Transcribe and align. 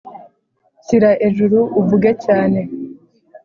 Shyira 0.85 1.11
ejuru 1.27 1.57
uvuge 1.79 2.11
cyane 2.25 2.59